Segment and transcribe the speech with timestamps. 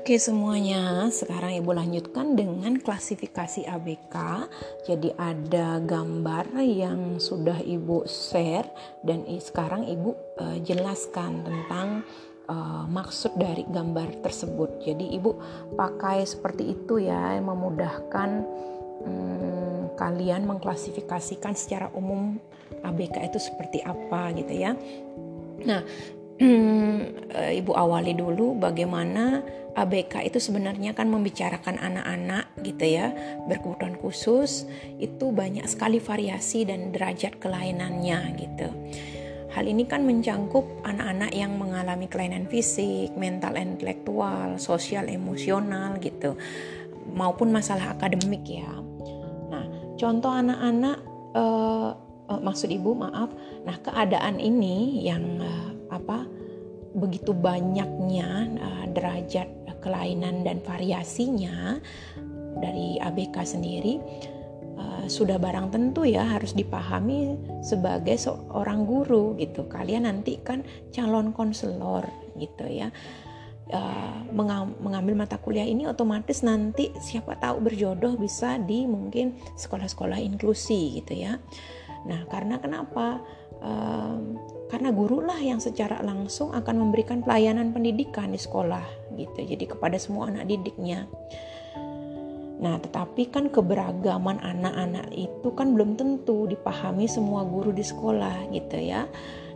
[0.00, 4.16] Oke semuanya, sekarang Ibu lanjutkan dengan klasifikasi ABK.
[4.88, 8.64] Jadi ada gambar yang sudah Ibu share
[9.04, 10.10] dan sekarang Ibu
[10.40, 12.00] uh, jelaskan tentang
[12.48, 14.80] uh, maksud dari gambar tersebut.
[14.88, 15.30] Jadi Ibu
[15.76, 18.30] pakai seperti itu ya, memudahkan
[19.04, 22.40] um, kalian mengklasifikasikan secara umum
[22.88, 24.72] ABK itu seperti apa gitu ya.
[25.60, 25.84] Nah,
[27.60, 29.44] Ibu awali dulu bagaimana
[29.76, 33.12] ABK itu sebenarnya kan membicarakan anak-anak gitu ya
[33.46, 34.66] berkebutuhan khusus
[34.98, 38.68] itu banyak sekali variasi dan derajat kelainannya gitu.
[39.50, 46.38] Hal ini kan mencangkup anak-anak yang mengalami kelainan fisik, mental, intelektual, sosial, emosional gitu,
[47.10, 48.70] maupun masalah akademik ya.
[49.50, 49.66] Nah,
[49.98, 51.02] contoh anak-anak,
[51.34, 51.90] uh,
[52.30, 53.34] maksud ibu maaf,
[53.66, 56.26] nah keadaan ini yang uh, apa
[56.94, 59.46] begitu banyaknya uh, derajat
[59.80, 61.80] kelainan dan variasinya
[62.60, 63.96] dari ABK sendiri
[64.76, 69.66] uh, sudah barang tentu ya harus dipahami sebagai seorang guru gitu.
[69.66, 72.04] Kalian nanti kan calon konselor
[72.36, 72.92] gitu ya.
[73.70, 74.26] Uh,
[74.82, 81.14] mengambil mata kuliah ini otomatis nanti siapa tahu berjodoh bisa di mungkin sekolah-sekolah inklusi gitu
[81.14, 81.38] ya.
[82.10, 83.22] Nah, karena kenapa?
[83.62, 84.34] Um,
[84.70, 88.86] karena gurulah yang secara langsung akan memberikan pelayanan pendidikan di sekolah
[89.18, 89.42] gitu.
[89.42, 91.10] Jadi kepada semua anak didiknya.
[92.60, 98.76] Nah, tetapi kan keberagaman anak-anak itu kan belum tentu dipahami semua guru di sekolah gitu
[98.76, 99.08] ya.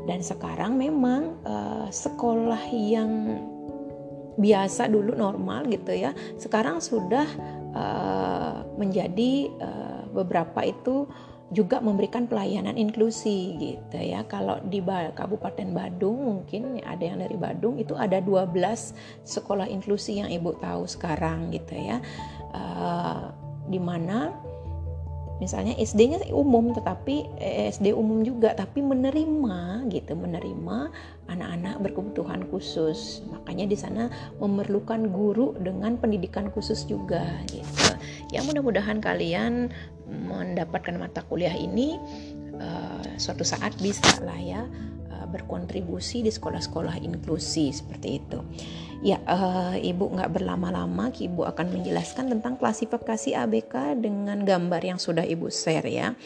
[0.08, 3.40] Dan sekarang memang uh, sekolah yang
[4.34, 6.10] biasa dulu normal gitu ya,
[6.42, 7.28] sekarang sudah
[7.70, 11.06] uh, menjadi uh, beberapa itu
[11.52, 14.24] juga memberikan pelayanan inklusi gitu ya.
[14.24, 18.54] Kalau di Kabupaten Badung mungkin ada yang dari Badung itu ada 12
[19.26, 22.00] sekolah inklusi yang Ibu tahu sekarang gitu ya.
[22.54, 23.34] Uh,
[23.68, 24.32] di mana
[25.42, 30.94] misalnya SD-nya umum tetapi eh, SD umum juga tapi menerima gitu menerima
[31.26, 34.02] anak-anak berkebutuhan khusus makanya di sana
[34.38, 37.83] memerlukan guru dengan pendidikan khusus juga gitu
[38.34, 39.70] ya mudah-mudahan kalian
[40.10, 41.96] mendapatkan mata kuliah ini
[42.58, 44.66] uh, suatu saat bisa lah ya
[45.14, 48.42] uh, berkontribusi di sekolah-sekolah inklusi seperti itu.
[49.04, 55.22] Ya, uh, Ibu nggak berlama-lama, Ibu akan menjelaskan tentang klasifikasi ABK dengan gambar yang sudah
[55.28, 56.16] Ibu share ya.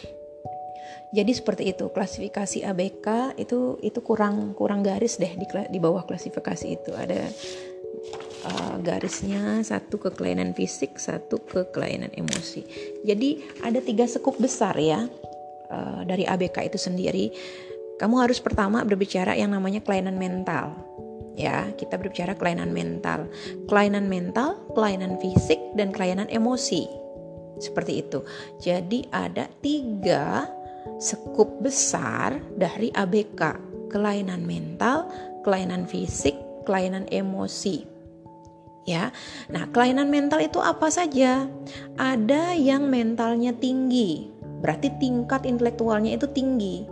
[1.09, 6.67] Jadi seperti itu klasifikasi ABK itu itu kurang kurang garis deh di, di bawah klasifikasi
[6.69, 7.33] itu ada
[8.44, 12.62] uh, garisnya satu ke kelainan fisik, satu ke kelainan emosi.
[13.03, 15.06] Jadi ada tiga sekup besar ya
[15.71, 17.32] uh, dari ABK itu sendiri.
[17.99, 20.71] Kamu harus pertama berbicara yang namanya kelainan mental.
[21.38, 23.31] Ya, kita berbicara kelainan mental.
[23.71, 26.87] Kelainan mental, kelainan fisik, dan kelainan emosi.
[27.59, 28.22] Seperti itu.
[28.62, 30.47] Jadi ada tiga
[30.99, 33.66] sekup besar dari ABK.
[33.91, 35.10] Kelainan mental,
[35.43, 36.34] kelainan fisik,
[36.66, 37.98] kelainan emosi
[38.88, 39.12] ya.
[39.53, 41.44] Nah, kelainan mental itu apa saja?
[42.00, 44.32] Ada yang mentalnya tinggi,
[44.65, 46.88] berarti tingkat intelektualnya itu tinggi.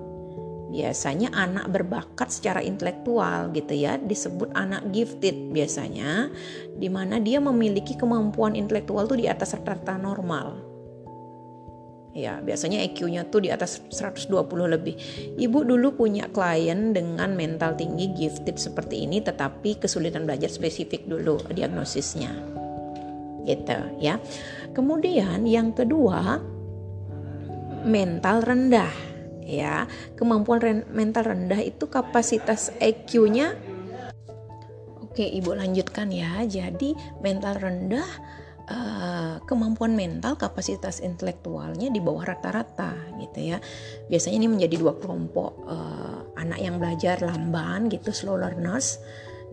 [0.67, 6.29] Biasanya anak berbakat secara intelektual gitu ya, disebut anak gifted biasanya,
[6.77, 10.66] di mana dia memiliki kemampuan intelektual tuh di atas rata-rata normal
[12.17, 14.33] ya biasanya EQ-nya tuh di atas 120
[14.73, 14.97] lebih.
[15.37, 21.37] Ibu dulu punya klien dengan mental tinggi gifted seperti ini tetapi kesulitan belajar spesifik dulu
[21.53, 22.33] diagnosisnya.
[23.45, 24.17] Gitu ya.
[24.73, 26.41] Kemudian yang kedua
[27.85, 28.91] mental rendah
[29.45, 29.85] ya.
[30.17, 33.77] Kemampuan ren mental rendah itu kapasitas EQ-nya
[35.17, 36.45] Oke, Ibu lanjutkan ya.
[36.45, 36.93] Jadi
[37.25, 38.05] mental rendah
[38.71, 43.59] uh, kemampuan mental, kapasitas intelektualnya di bawah rata-rata gitu ya.
[44.11, 49.01] Biasanya ini menjadi dua kelompok uh, anak yang belajar lamban gitu, slow learners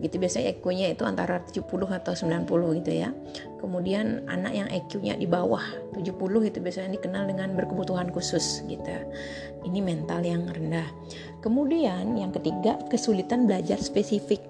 [0.02, 3.14] gitu biasanya EQ-nya itu antara 70 atau 90 gitu ya.
[3.62, 5.62] Kemudian anak yang EQ-nya di bawah
[5.94, 8.90] 70 itu biasanya dikenal dengan berkebutuhan khusus gitu.
[9.62, 10.90] Ini mental yang rendah.
[11.38, 14.42] Kemudian yang ketiga kesulitan belajar spesifik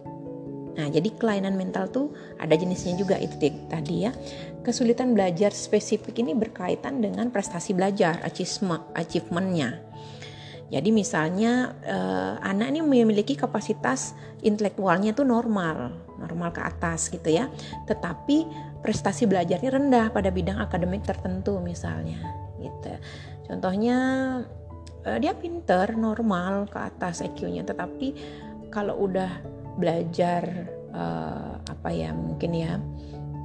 [0.75, 2.11] Nah, jadi kelainan mental tuh
[2.43, 3.39] ada jenisnya juga itu
[3.71, 4.13] tadi ya.
[4.67, 9.79] Kesulitan belajar spesifik ini berkaitan dengan prestasi belajar, achievement, achievementnya.
[10.73, 17.47] Jadi misalnya eh, anak ini memiliki kapasitas intelektualnya tuh normal, normal ke atas gitu ya.
[17.87, 18.37] Tetapi
[18.83, 22.19] prestasi belajarnya rendah pada bidang akademik tertentu misalnya
[22.59, 22.93] gitu.
[23.47, 23.99] Contohnya
[25.07, 28.09] eh, dia pinter normal ke atas IQ-nya tetapi
[28.73, 29.31] kalau udah
[29.75, 32.79] belajar uh, apa ya mungkin ya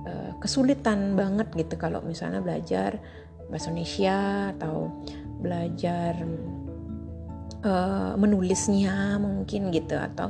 [0.05, 3.01] uh, kesulitan banget gitu kalau misalnya belajar
[3.49, 4.17] bahasa Indonesia
[4.53, 4.93] atau
[5.41, 6.13] belajar
[7.65, 10.29] uh, menulisnya mungkin gitu atau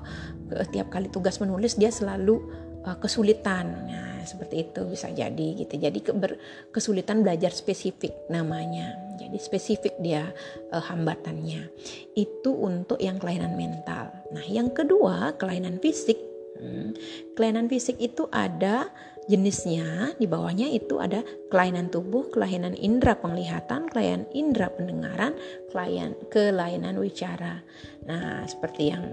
[0.49, 2.41] setiap kali tugas menulis dia selalu
[2.89, 3.85] uh, kesulitan.
[3.85, 5.77] Nah, seperti itu bisa jadi gitu.
[5.77, 6.41] Jadi ke, ber,
[6.73, 8.97] kesulitan belajar spesifik namanya.
[9.21, 10.33] Jadi spesifik dia
[10.73, 11.69] uh, hambatannya.
[12.17, 14.09] Itu untuk yang kelainan mental.
[14.33, 16.17] Nah, yang kedua, kelainan fisik.
[16.59, 16.91] Hmm,
[17.39, 18.91] kelainan fisik itu ada
[19.29, 21.21] jenisnya di bawahnya itu ada
[21.53, 25.37] kelainan tubuh, kelainan indera penglihatan, kelainan indera pendengaran,
[25.69, 27.61] kelainan kelainan wicara.
[28.09, 29.05] Nah, seperti yang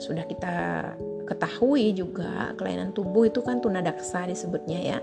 [0.00, 0.56] sudah kita
[1.30, 4.98] ketahui juga kelainan tubuh itu kan tunadaksa disebutnya ya.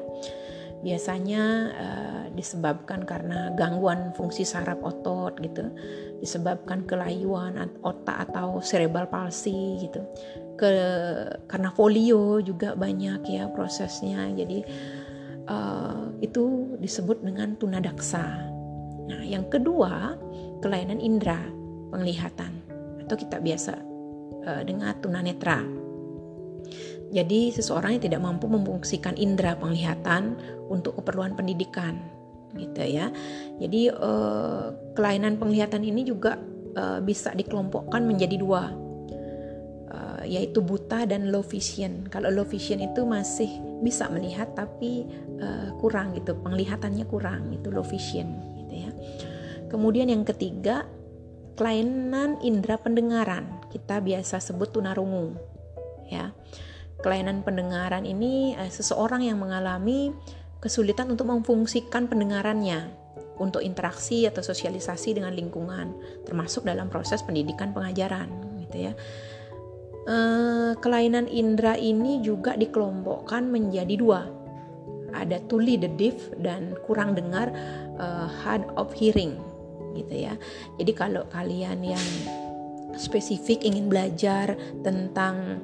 [0.78, 1.44] Biasanya
[1.74, 5.74] uh, disebabkan karena gangguan fungsi saraf otot gitu,
[6.22, 10.04] disebabkan kelayuan otak atau cerebral palsy gitu.
[10.60, 10.70] Ke
[11.50, 14.62] karena folio juga banyak ya prosesnya jadi
[15.48, 18.24] uh, itu disebut dengan tunadaksa
[19.08, 20.20] nah yang kedua
[20.60, 21.40] kelainan indera
[21.96, 22.60] penglihatan
[23.08, 23.74] atau kita biasa
[24.44, 25.64] uh, dengan tunanetra
[27.14, 30.36] jadi seseorang yang tidak mampu memfungsikan indera penglihatan
[30.68, 32.00] untuk keperluan pendidikan
[32.56, 33.12] gitu ya
[33.62, 36.40] jadi uh, kelainan penglihatan ini juga
[36.76, 38.88] uh, bisa dikelompokkan menjadi dua
[40.28, 42.06] yaitu buta dan low vision.
[42.12, 43.50] Kalau low vision itu masih
[43.82, 45.08] bisa melihat tapi
[45.40, 48.28] uh, kurang gitu, penglihatannya kurang itu low vision
[48.64, 48.92] gitu ya.
[49.72, 50.84] Kemudian yang ketiga,
[51.56, 53.48] kelainan indera pendengaran.
[53.72, 55.57] Kita biasa sebut tunarungu.
[56.08, 56.34] Ya.
[57.04, 60.16] Kelainan pendengaran ini uh, seseorang yang mengalami
[60.58, 62.90] kesulitan untuk memfungsikan pendengarannya
[63.38, 65.94] untuk interaksi atau sosialisasi dengan lingkungan,
[66.26, 68.26] termasuk dalam proses pendidikan pengajaran,
[68.66, 68.94] gitu ya.
[70.08, 74.26] Uh, kelainan indera ini juga dikelompokkan menjadi dua.
[75.14, 77.54] Ada tuli the deaf dan kurang dengar
[78.02, 79.38] uh, hard of hearing
[79.94, 80.34] gitu ya.
[80.82, 82.08] Jadi kalau kalian yang
[82.98, 85.62] spesifik ingin belajar tentang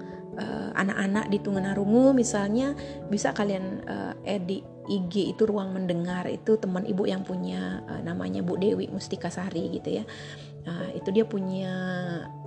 [0.74, 2.74] anak-anak di Tunganarungu misalnya
[3.08, 4.50] bisa kalian uh, add
[4.84, 9.78] IG itu ruang mendengar itu teman ibu yang punya uh, namanya Bu Dewi Mustika Sari
[9.78, 10.06] gitu ya
[10.64, 11.74] Nah, itu dia punya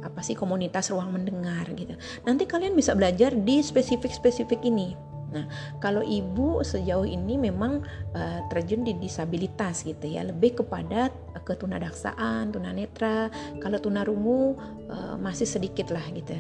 [0.01, 1.93] apa sih komunitas ruang mendengar gitu.
[2.25, 4.97] Nanti kalian bisa belajar di spesifik-spesifik ini.
[5.35, 5.45] Nah,
[5.83, 7.83] kalau ibu sejauh ini memang
[8.15, 11.11] uh, terjun di disabilitas gitu ya, lebih kepada
[11.43, 13.31] ketunadaksaan, tunanetra.
[13.59, 14.55] Kalau tunarungu
[14.91, 16.35] uh, masih sedikit lah gitu.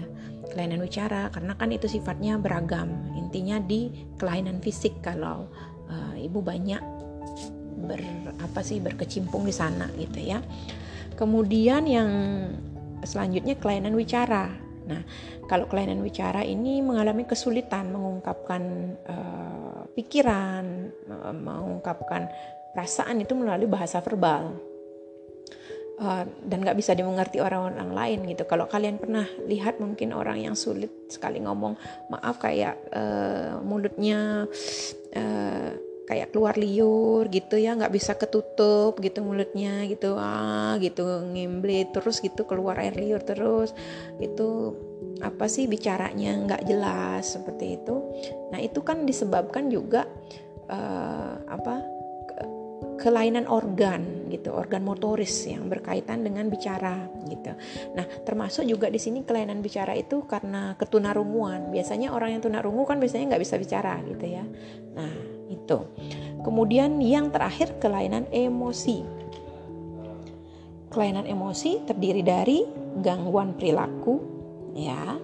[0.50, 2.88] Kelainan wicara karena kan itu sifatnya beragam.
[3.19, 5.50] Intinya di kelainan fisik kalau
[5.91, 6.81] uh, ibu banyak
[7.77, 8.00] ber
[8.41, 10.41] apa sih berkecimpung di sana gitu ya.
[11.19, 12.11] Kemudian yang
[13.03, 14.65] selanjutnya kelainan wicara.
[14.87, 15.03] Nah,
[15.50, 18.62] kalau kelainan wicara ini mengalami kesulitan mengungkapkan
[19.06, 20.91] uh, pikiran,
[21.35, 22.31] mengungkapkan
[22.71, 24.55] perasaan itu melalui bahasa verbal.
[25.97, 28.44] Uh, dan nggak bisa dimengerti orang-orang lain gitu.
[28.44, 31.73] Kalau kalian pernah lihat mungkin orang yang sulit sekali ngomong
[32.12, 34.44] maaf kayak uh, mulutnya
[35.17, 35.71] uh,
[36.06, 41.03] kayak keluar liur gitu ya nggak bisa ketutup gitu mulutnya gitu ah gitu
[41.35, 43.75] ngimble terus gitu keluar air liur terus.
[44.23, 44.79] Itu
[45.20, 47.95] apa sih bicaranya nggak jelas seperti itu.
[48.54, 50.07] Nah itu kan disebabkan juga
[50.71, 51.97] uh, apa
[52.97, 57.52] kelainan organ gitu organ motoris yang berkaitan dengan bicara gitu.
[57.92, 61.71] Nah termasuk juga di sini kelainan bicara itu karena ketunarunguan.
[61.71, 64.45] Biasanya orang yang tunarungu kan biasanya nggak bisa bicara gitu ya.
[64.97, 65.36] Nah
[65.66, 65.82] itu.
[66.46, 69.02] Kemudian yang terakhir kelainan emosi.
[70.94, 72.62] Kelainan emosi terdiri dari
[73.02, 74.23] gangguan perilaku,
[74.78, 75.18] ya.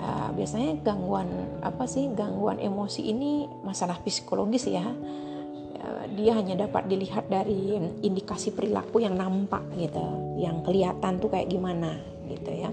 [0.00, 1.28] Uh, biasanya gangguan
[1.60, 2.08] apa sih?
[2.14, 4.86] Gangguan emosi ini masalah psikologis ya.
[4.86, 11.50] Uh, dia hanya dapat dilihat dari indikasi perilaku yang nampak gitu, yang kelihatan tuh kayak
[11.50, 11.98] gimana
[12.30, 12.70] gitu ya.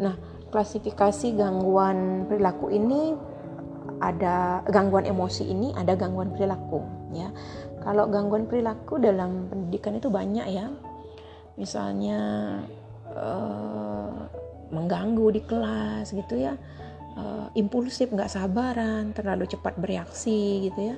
[0.00, 0.16] Nah,
[0.50, 3.14] klasifikasi gangguan perilaku ini
[4.00, 6.80] ada gangguan emosi ini ada gangguan perilaku
[7.12, 7.28] ya.
[7.80, 10.72] Kalau gangguan perilaku dalam pendidikan itu banyak ya.
[11.60, 12.20] Misalnya
[13.12, 14.24] uh,
[14.72, 16.56] mengganggu di kelas gitu ya.
[17.16, 20.96] Uh, impulsif nggak sabaran terlalu cepat bereaksi gitu ya.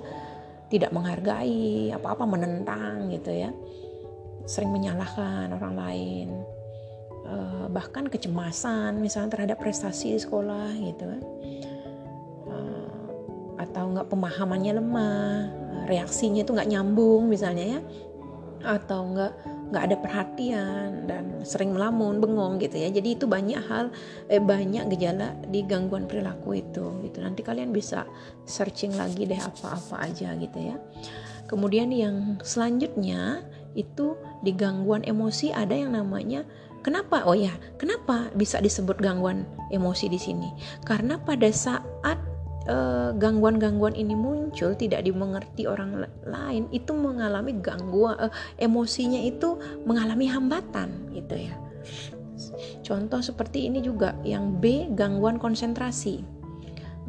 [0.70, 3.50] Tidak menghargai apa-apa menentang gitu ya.
[4.46, 6.28] Sering menyalahkan orang lain.
[7.22, 11.22] Uh, bahkan kecemasan misalnya terhadap prestasi sekolah gitu kan
[13.62, 15.28] atau nggak pemahamannya lemah
[15.86, 17.80] reaksinya itu nggak nyambung misalnya ya
[18.62, 19.32] atau nggak
[19.72, 23.88] nggak ada perhatian dan sering melamun bengong gitu ya jadi itu banyak hal
[24.28, 28.04] eh, banyak gejala di gangguan perilaku itu gitu nanti kalian bisa
[28.44, 30.76] searching lagi deh apa-apa aja gitu ya
[31.48, 33.42] kemudian yang selanjutnya
[33.72, 34.14] itu
[34.44, 36.44] di gangguan emosi ada yang namanya
[36.82, 37.22] Kenapa?
[37.30, 40.50] Oh ya, kenapa bisa disebut gangguan emosi di sini?
[40.82, 42.18] Karena pada saat
[43.18, 50.30] gangguan-gangguan uh, ini muncul tidak dimengerti orang lain itu mengalami gangguan uh, emosinya itu mengalami
[50.30, 51.54] hambatan gitu ya.
[52.82, 56.22] Contoh seperti ini juga yang B gangguan konsentrasi.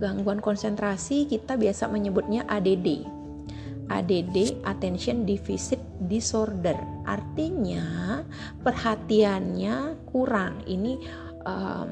[0.01, 3.05] Gangguan konsentrasi kita biasa menyebutnya ADD
[3.91, 6.77] ADD attention deficit disorder.
[7.03, 8.21] Artinya
[8.63, 10.63] perhatiannya kurang.
[10.63, 10.93] Ini
[11.43, 11.89] um,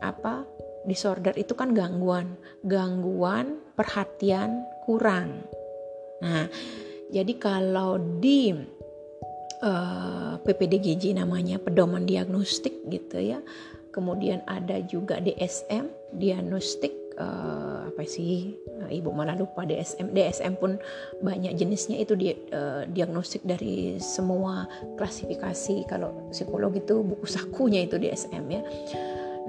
[0.00, 0.46] apa
[0.84, 5.44] disorder itu kan gangguan, gangguan perhatian kurang.
[6.20, 6.48] Nah,
[7.10, 8.52] jadi kalau di
[9.60, 13.40] uh, eh, PPDGJ namanya pedoman diagnostik gitu ya.
[13.90, 18.54] Kemudian ada juga DSM, diagnostik uh, apa sih?
[18.70, 20.14] Uh, Ibu malah lupa DSM.
[20.14, 20.78] DSM pun
[21.18, 25.90] banyak jenisnya itu di, uh, diagnostik dari semua klasifikasi.
[25.90, 28.62] Kalau psikolog itu buku sakunya itu DSM ya.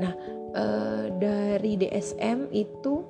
[0.02, 3.04] Nah, uh, dari DSM itu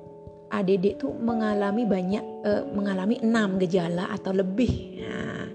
[0.52, 5.00] ADD itu mengalami banyak uh, mengalami enam gejala atau lebih.
[5.00, 5.48] Nah,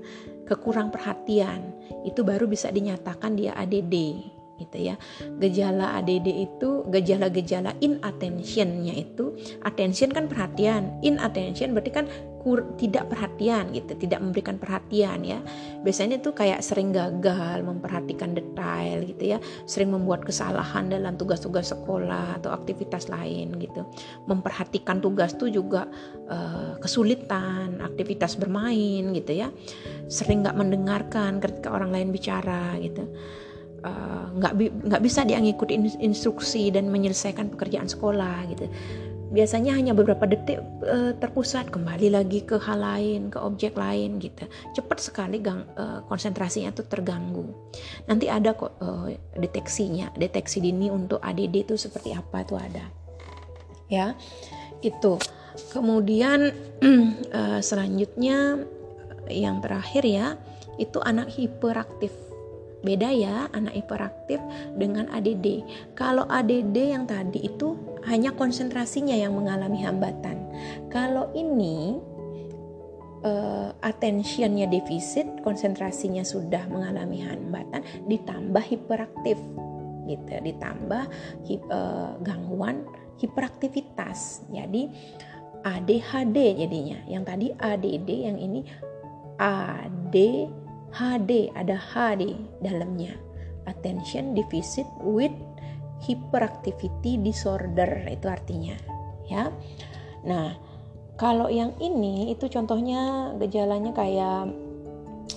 [0.48, 1.76] kekurang perhatian.
[2.08, 3.96] Itu baru bisa dinyatakan dia ADD
[4.58, 4.96] gitu ya.
[5.38, 12.06] Gejala ADD itu gejala-gejala inattentionnya itu attention kan perhatian, inattention berarti kan
[12.48, 15.44] kur, tidak perhatian gitu, tidak memberikan perhatian ya.
[15.84, 22.40] Biasanya itu kayak sering gagal memperhatikan detail gitu ya, sering membuat kesalahan dalam tugas-tugas sekolah
[22.40, 23.84] atau aktivitas lain gitu.
[24.32, 25.92] Memperhatikan tugas tuh juga
[26.32, 29.52] uh, kesulitan, aktivitas bermain gitu ya.
[30.08, 33.12] Sering nggak mendengarkan ketika orang lain bicara gitu
[33.78, 38.66] Eh, nggak uh, nggak bisa dia ngikutin instruksi dan menyelesaikan pekerjaan sekolah gitu
[39.28, 44.48] biasanya hanya beberapa detik uh, terpusat kembali lagi ke hal lain ke objek lain gitu.
[44.76, 47.48] Cepat sekali gang, uh, konsentrasinya tuh terganggu.
[48.08, 52.86] Nanti ada kok uh, deteksinya deteksi dini untuk ADD itu seperti apa itu ada.
[53.92, 54.16] Ya
[54.84, 55.20] itu.
[55.74, 56.54] Kemudian
[57.34, 58.62] uh, selanjutnya
[59.28, 60.28] yang terakhir ya
[60.78, 62.27] itu anak hiperaktif
[62.86, 64.38] Beda ya anak hiperaktif
[64.78, 65.66] dengan ADD.
[65.98, 67.74] Kalau ADD yang tadi itu
[68.06, 70.38] hanya konsentrasinya yang mengalami hambatan.
[70.94, 71.98] Kalau ini
[73.26, 79.42] uh, attentionnya defisit, konsentrasinya sudah mengalami hambatan, ditambah hiperaktif,
[80.06, 81.04] gitu, ditambah
[81.74, 82.86] uh, gangguan
[83.18, 84.46] hiperaktivitas.
[84.54, 84.94] Jadi
[85.66, 87.00] ADHD jadinya.
[87.10, 88.62] Yang tadi ADD, yang ini
[89.42, 90.16] AD
[90.98, 93.14] HD ada H di dalamnya.
[93.70, 95.34] Attention deficit with
[96.02, 98.78] hyperactivity disorder itu artinya
[99.30, 99.54] ya.
[100.26, 100.58] Nah
[101.18, 104.54] kalau yang ini itu contohnya gejalanya kayak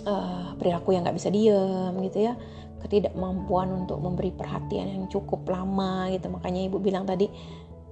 [0.05, 2.35] uh, perilaku yang nggak bisa diem gitu ya.
[2.81, 6.33] Ketidakmampuan untuk memberi perhatian yang cukup lama gitu.
[6.33, 7.29] Makanya ibu bilang tadi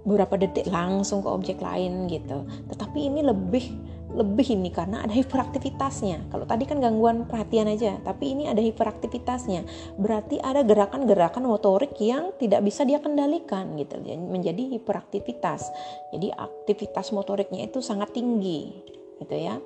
[0.08, 2.48] beberapa detik langsung ke objek lain gitu.
[2.72, 3.64] Tetapi ini lebih
[4.09, 6.33] lebih ini karena ada hiperaktivitasnya.
[6.33, 9.69] Kalau tadi kan gangguan perhatian aja, tapi ini ada hiperaktivitasnya.
[10.00, 15.69] Berarti ada gerakan-gerakan motorik yang tidak bisa dia kendalikan gitu, menjadi hiperaktivitas.
[16.17, 18.73] Jadi aktivitas motoriknya itu sangat tinggi,
[19.21, 19.61] gitu ya.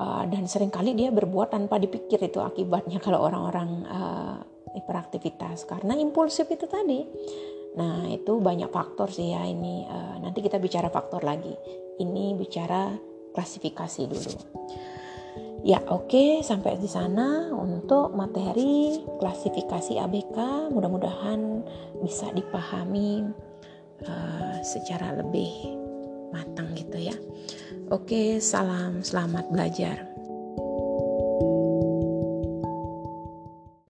[0.00, 4.38] Uh, dan sering kali dia berbuat tanpa dipikir itu akibatnya kalau orang-orang uh,
[4.74, 7.06] hiperaktivitas karena impulsif itu tadi.
[7.78, 9.86] Nah itu banyak faktor sih ya ini.
[9.86, 11.54] Uh, nanti kita bicara faktor lagi.
[12.00, 14.32] Ini bicara klasifikasi dulu.
[15.60, 21.60] Ya oke okay, sampai di sana untuk materi klasifikasi ABK mudah-mudahan
[22.00, 23.28] bisa dipahami
[24.08, 25.76] uh, secara lebih
[26.32, 27.16] matang gitu ya.
[27.92, 30.09] Oke okay, salam selamat belajar.